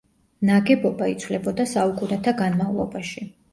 [0.49, 3.27] ნაგებობა იცვლებოდა საუკუნეთა განმავლობაში.